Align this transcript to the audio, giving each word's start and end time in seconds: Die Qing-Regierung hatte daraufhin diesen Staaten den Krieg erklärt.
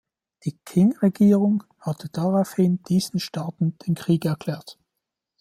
Die 0.45 0.57
Qing-Regierung 0.65 1.63
hatte 1.77 2.09
daraufhin 2.09 2.81
diesen 2.89 3.19
Staaten 3.19 3.77
den 3.85 3.93
Krieg 3.93 4.25
erklärt. 4.25 4.79